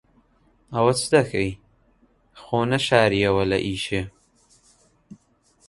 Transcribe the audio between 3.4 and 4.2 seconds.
لە ئیشێ.